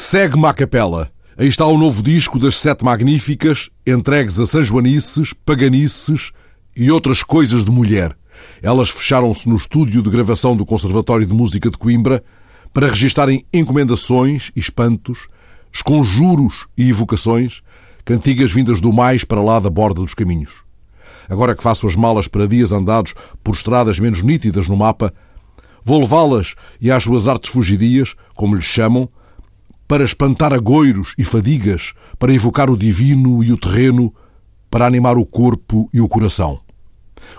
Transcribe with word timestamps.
Segue-me 0.00 0.46
à 0.46 0.54
capela. 0.54 1.12
Aí 1.36 1.46
está 1.46 1.66
o 1.66 1.76
novo 1.76 2.02
disco 2.02 2.38
das 2.38 2.56
Sete 2.56 2.82
Magníficas, 2.82 3.68
entregues 3.86 4.40
a 4.40 4.46
Sanjoanices, 4.46 5.34
Paganices 5.34 6.32
e 6.74 6.90
outras 6.90 7.22
coisas 7.22 7.66
de 7.66 7.70
mulher. 7.70 8.16
Elas 8.62 8.88
fecharam-se 8.88 9.46
no 9.46 9.56
estúdio 9.56 10.00
de 10.00 10.08
gravação 10.08 10.56
do 10.56 10.64
Conservatório 10.64 11.26
de 11.26 11.34
Música 11.34 11.70
de 11.70 11.76
Coimbra 11.76 12.24
para 12.72 12.88
registarem 12.88 13.44
encomendações 13.52 14.50
e 14.56 14.60
espantos, 14.60 15.28
esconjuros 15.70 16.66
e 16.78 16.88
evocações, 16.88 17.60
cantigas 18.02 18.50
vindas 18.50 18.80
do 18.80 18.94
mais 18.94 19.22
para 19.22 19.42
lá 19.42 19.60
da 19.60 19.68
borda 19.68 20.00
dos 20.00 20.14
caminhos. 20.14 20.64
Agora 21.28 21.54
que 21.54 21.62
faço 21.62 21.86
as 21.86 21.94
malas 21.94 22.26
para 22.26 22.48
dias 22.48 22.72
andados 22.72 23.12
por 23.44 23.54
estradas 23.54 24.00
menos 24.00 24.22
nítidas 24.22 24.66
no 24.66 24.78
mapa, 24.78 25.12
vou 25.84 26.00
levá-las 26.00 26.54
e 26.80 26.90
às 26.90 27.04
suas 27.04 27.28
artes 27.28 27.50
fugidias, 27.50 28.14
como 28.34 28.54
lhes 28.54 28.64
chamam, 28.64 29.06
para 29.90 30.04
espantar 30.04 30.54
agoiros 30.54 31.14
e 31.18 31.24
fadigas, 31.24 31.94
para 32.16 32.32
evocar 32.32 32.70
o 32.70 32.76
divino 32.76 33.42
e 33.42 33.52
o 33.52 33.56
terreno, 33.56 34.14
para 34.70 34.86
animar 34.86 35.18
o 35.18 35.26
corpo 35.26 35.90
e 35.92 36.00
o 36.00 36.06
coração. 36.06 36.60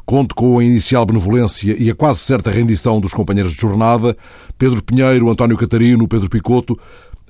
Conto 0.06 0.36
com 0.36 0.60
a 0.60 0.64
inicial 0.66 1.06
benevolência 1.06 1.74
e 1.80 1.90
a 1.90 1.96
quase 1.96 2.20
certa 2.20 2.52
rendição 2.52 3.00
dos 3.00 3.14
companheiros 3.14 3.54
de 3.54 3.62
jornada, 3.62 4.18
Pedro 4.58 4.84
Pinheiro, 4.84 5.30
António 5.30 5.56
Catarino, 5.56 6.10
Pedro 6.10 6.30
Picoto, 6.30 6.78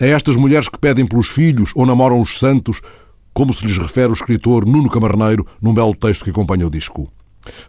a 0.02 0.06
estas 0.08 0.36
mulheres 0.36 0.68
que 0.68 0.80
pedem 0.80 1.06
pelos 1.06 1.28
filhos 1.28 1.72
ou 1.76 1.86
namoram 1.86 2.20
os 2.20 2.40
santos, 2.40 2.82
como 3.32 3.54
se 3.54 3.64
lhes 3.64 3.78
refere 3.78 4.10
o 4.10 4.14
escritor 4.14 4.66
Nuno 4.66 4.90
Camarneiro 4.90 5.46
num 5.62 5.72
belo 5.72 5.94
texto 5.94 6.24
que 6.24 6.32
acompanha 6.32 6.66
o 6.66 6.72
disco. 6.72 7.08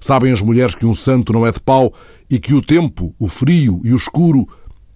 Sabem 0.01 0.33
as 0.33 0.41
mulheres 0.41 0.75
que 0.75 0.87
um 0.87 0.95
santo 0.95 1.35
não 1.35 1.47
é 1.47 1.53
de 1.53 1.61
pau 1.61 1.93
e 2.31 2.39
que 2.39 2.55
o 2.55 2.63
tempo, 2.63 3.15
o 3.19 3.29
frio 3.29 3.79
e 3.85 3.93
o 3.93 3.97
escuro 3.97 4.49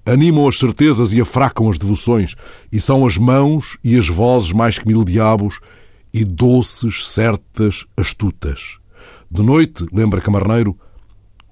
animam 0.07 0.49
as 0.49 0.59
certezas 0.59 1.13
e 1.13 1.21
afracam 1.21 1.69
as 1.69 1.79
devoções, 1.79 2.35
e 2.71 2.81
são 2.81 3.05
as 3.05 3.19
mãos 3.19 3.77
e 3.83 3.99
as 3.99 4.09
vozes 4.09 4.53
mais 4.53 4.79
que 4.79 4.87
mil 4.87 5.05
diabos, 5.05 5.61
e 6.15 6.25
doces, 6.25 7.07
certas, 7.09 7.85
astutas. 7.97 8.79
De 9.31 9.43
noite, 9.43 9.85
lembra 9.93 10.21
Camarneiro, 10.21 10.79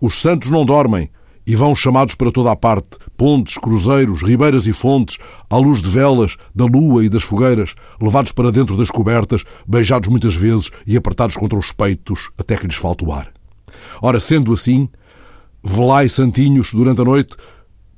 os 0.01 0.21
santos 0.21 0.51
não 0.51 0.65
dormem 0.65 1.11
e 1.47 1.55
vão 1.55 1.75
chamados 1.75 2.15
para 2.15 2.33
toda 2.33 2.51
a 2.51 2.57
parte, 2.57 2.99
pontes, 3.17 3.59
cruzeiros, 3.59 4.23
ribeiras 4.23 4.67
e 4.67 4.73
fontes, 4.73 5.19
à 5.51 5.57
luz 5.57 5.83
de 5.83 5.89
velas, 5.89 6.37
da 6.55 6.65
lua 6.65 7.05
e 7.05 7.09
das 7.09 7.23
fogueiras, 7.23 7.75
levados 8.01 8.33
para 8.33 8.51
dentro 8.51 8.77
das 8.77 8.91
cobertas, 8.91 9.45
beijados 9.67 10.09
muitas 10.09 10.35
vezes 10.35 10.71
e 10.87 10.97
apertados 10.97 11.37
contra 11.37 11.59
os 11.59 11.71
peitos 11.71 12.31
até 12.39 12.57
que 12.57 12.67
lhes 12.67 12.77
falte 12.77 13.05
o 13.05 13.13
ar. 13.13 13.31
Ora, 14.01 14.21
sendo 14.21 14.53
assim, 14.53 14.89
velai 15.63 16.09
santinhos 16.09 16.73
durante 16.73 17.03
a 17.03 17.05
noite, 17.05 17.37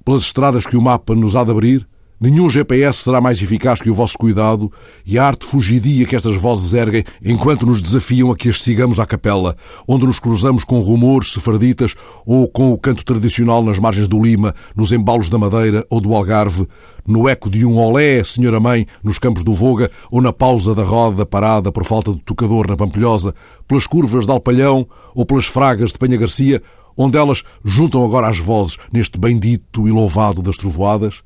pelas 0.06 0.22
estradas 0.22 0.64
que 0.64 0.76
o 0.76 0.80
mapa 0.80 1.16
nos 1.16 1.34
há 1.34 1.42
de 1.42 1.50
abrir, 1.50 1.84
nenhum 2.20 2.48
GPS 2.48 3.02
será 3.02 3.20
mais 3.20 3.42
eficaz 3.42 3.82
que 3.82 3.90
o 3.90 3.94
vosso 3.94 4.16
cuidado 4.16 4.70
e 5.04 5.18
a 5.18 5.26
arte 5.26 5.44
fugidia 5.44 6.06
que 6.06 6.14
estas 6.14 6.36
vozes 6.36 6.72
erguem 6.74 7.02
enquanto 7.20 7.66
nos 7.66 7.82
desafiam 7.82 8.30
a 8.30 8.36
que 8.36 8.48
as 8.48 8.62
sigamos 8.62 9.00
à 9.00 9.04
capela, 9.04 9.56
onde 9.86 10.06
nos 10.06 10.20
cruzamos 10.20 10.62
com 10.62 10.78
rumores 10.78 11.32
sefarditas 11.32 11.96
ou 12.24 12.46
com 12.46 12.72
o 12.72 12.78
canto 12.78 13.04
tradicional 13.04 13.64
nas 13.64 13.80
margens 13.80 14.06
do 14.06 14.22
Lima, 14.22 14.54
nos 14.76 14.92
embalos 14.92 15.28
da 15.28 15.38
Madeira 15.38 15.84
ou 15.90 16.00
do 16.00 16.14
Algarve, 16.14 16.68
no 17.04 17.28
eco 17.28 17.50
de 17.50 17.66
um 17.66 17.76
olé, 17.76 18.22
senhora 18.22 18.60
mãe, 18.60 18.86
nos 19.02 19.18
campos 19.18 19.42
do 19.42 19.54
Voga 19.54 19.90
ou 20.08 20.22
na 20.22 20.32
pausa 20.32 20.72
da 20.72 20.84
roda 20.84 21.26
parada 21.26 21.72
por 21.72 21.84
falta 21.84 22.12
de 22.12 22.22
tocador 22.22 22.68
na 22.68 22.76
Pampilhosa, 22.76 23.34
pelas 23.66 23.88
curvas 23.88 24.24
de 24.24 24.30
Alpalhão 24.30 24.86
ou 25.16 25.26
pelas 25.26 25.46
fragas 25.46 25.90
de 25.90 25.98
Penha 25.98 26.16
Garcia 26.16 26.62
onde 26.96 27.18
elas 27.18 27.42
juntam 27.64 28.04
agora 28.04 28.28
as 28.28 28.38
vozes 28.38 28.78
neste 28.92 29.18
bendito 29.18 29.86
e 29.86 29.90
louvado 29.90 30.40
das 30.42 30.56
trovoadas, 30.56 31.22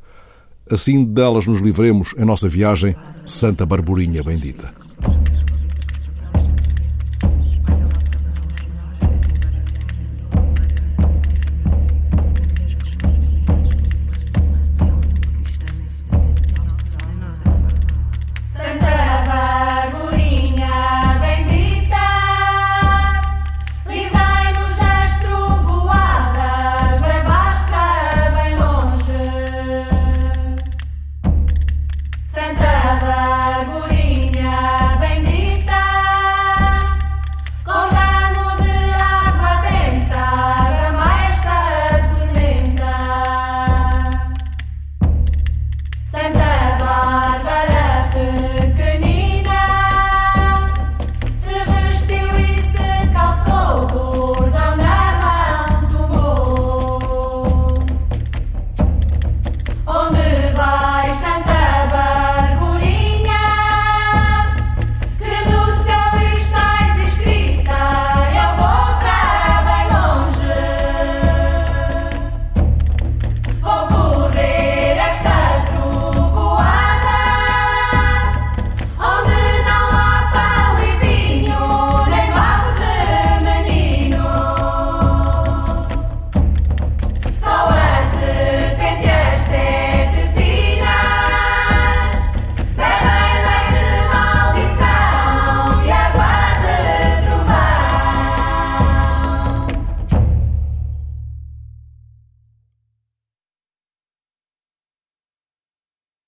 assim 0.70 1.04
delas 1.04 1.46
nos 1.46 1.60
livremos 1.60 2.14
em 2.18 2.24
nossa 2.24 2.48
viagem, 2.48 2.94
Santa 3.24 3.64
Barburinha 3.64 4.22
bendita. 4.22 4.79